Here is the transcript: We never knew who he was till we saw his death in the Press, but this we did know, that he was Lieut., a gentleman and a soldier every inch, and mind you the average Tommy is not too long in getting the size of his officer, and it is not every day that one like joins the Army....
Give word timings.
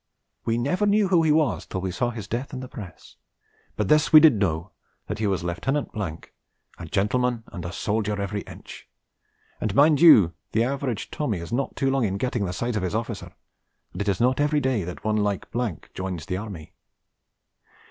We 0.45 0.57
never 0.57 0.87
knew 0.87 1.09
who 1.09 1.21
he 1.21 1.31
was 1.31 1.67
till 1.67 1.79
we 1.81 1.91
saw 1.91 2.09
his 2.09 2.27
death 2.27 2.53
in 2.53 2.59
the 2.59 2.67
Press, 2.67 3.17
but 3.75 3.87
this 3.87 4.11
we 4.11 4.19
did 4.19 4.33
know, 4.33 4.71
that 5.05 5.19
he 5.19 5.27
was 5.27 5.43
Lieut., 5.43 5.63
a 5.67 6.85
gentleman 6.89 7.43
and 7.53 7.63
a 7.63 7.71
soldier 7.71 8.19
every 8.19 8.41
inch, 8.41 8.87
and 9.59 9.75
mind 9.75 10.01
you 10.01 10.33
the 10.53 10.63
average 10.63 11.11
Tommy 11.11 11.37
is 11.37 11.53
not 11.53 11.75
too 11.75 11.91
long 11.91 12.03
in 12.03 12.17
getting 12.17 12.45
the 12.45 12.51
size 12.51 12.75
of 12.75 12.81
his 12.81 12.95
officer, 12.95 13.33
and 13.93 14.01
it 14.01 14.09
is 14.09 14.19
not 14.19 14.39
every 14.39 14.59
day 14.59 14.83
that 14.83 15.03
one 15.03 15.17
like 15.17 15.47
joins 15.93 16.25
the 16.25 16.35
Army.... 16.37 16.73